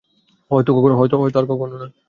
হয়তো 0.51 0.69
কখনো 1.49 1.75
না। 1.81 1.87